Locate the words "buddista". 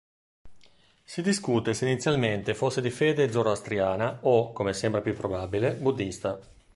5.75-6.39